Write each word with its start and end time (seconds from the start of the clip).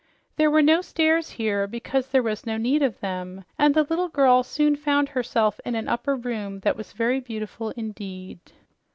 There 0.35 0.49
were 0.49 0.63
no 0.63 0.81
stairs 0.81 1.29
here, 1.29 1.67
because 1.67 2.07
there 2.07 2.23
was 2.23 2.43
no 2.43 2.57
need 2.57 2.81
of 2.81 2.99
them, 3.01 3.45
and 3.59 3.75
the 3.75 3.83
little 3.83 4.07
girl 4.09 4.41
soon 4.41 4.75
found 4.75 5.09
herself 5.09 5.59
in 5.63 5.75
an 5.75 5.87
upper 5.87 6.15
room 6.15 6.61
that 6.61 6.75
was 6.75 6.93
very 6.93 7.19
beautiful 7.19 7.69
indeed. 7.77 8.39